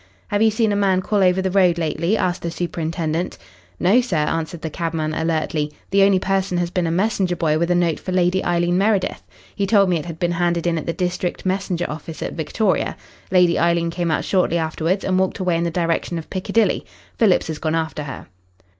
[0.29, 3.37] "Have you seen a man call over the road lately?" asked the superintendent.
[3.79, 5.71] "No, sir," answered the cabman alertly.
[5.91, 9.21] "The only person has been a messenger boy with a note for Lady Eileen Meredith.
[9.55, 12.97] He told me it had been handed in at the district messenger office at Victoria.
[13.29, 16.83] Lady Eileen came out shortly afterwards and walked away in the direction of Piccadilly.
[17.19, 18.25] Phillips has gone after her."